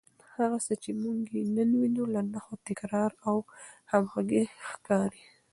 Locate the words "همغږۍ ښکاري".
3.91-5.23